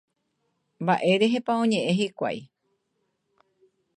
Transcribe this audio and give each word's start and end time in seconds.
Mba'e 0.83 1.11
rehépa 1.21 1.53
oñe'ẽ 1.63 1.93
hikuái. 1.99 2.39